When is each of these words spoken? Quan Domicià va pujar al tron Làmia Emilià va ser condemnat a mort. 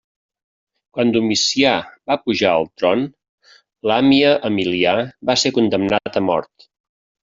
Quan 0.95 1.11
Domicià 1.17 1.73
va 2.13 2.17
pujar 2.23 2.55
al 2.55 2.67
tron 2.83 3.07
Làmia 3.93 4.35
Emilià 4.53 4.99
va 5.33 5.41
ser 5.47 5.57
condemnat 5.63 6.23
a 6.27 6.31
mort. 6.35 6.73